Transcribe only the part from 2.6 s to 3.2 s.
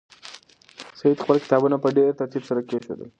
کېښودل.